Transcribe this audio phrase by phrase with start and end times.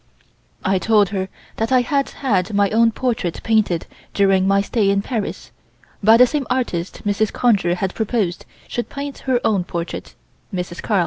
[0.65, 3.85] I told her that I had had my own portrait painted
[4.15, 5.51] during my stay in Paris,
[6.03, 7.31] by the same artist Mrs.
[7.31, 10.15] Conger had proposed should paint her own portrait
[10.51, 10.99] (Miss Carl).